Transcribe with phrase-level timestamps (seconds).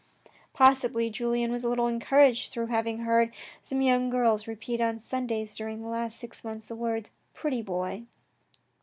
[0.53, 5.53] Possibly Julien was a little encouraged through having heard some young girls repeat on Sundays
[5.53, 8.05] during the last six months the words" pretty boy."